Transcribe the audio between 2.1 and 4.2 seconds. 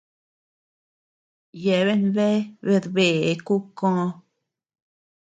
bea bedbêe Kukoo.